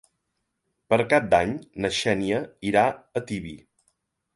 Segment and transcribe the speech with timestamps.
[0.93, 1.53] Per Cap d'Any
[1.85, 2.91] na Xènia irà
[3.23, 3.59] a Tibi.